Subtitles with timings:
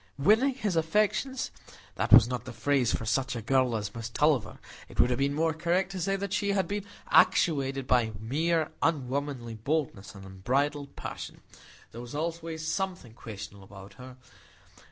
[0.17, 1.51] Winning his affections?
[1.93, 4.57] That was not the phrase for such a girl as Miss Tulliver;
[4.89, 8.71] it would have been more correct to say that she had been actuated by mere
[8.81, 11.41] unwomanly boldness and unbridled passion.
[11.91, 14.17] There was always something questionable about her.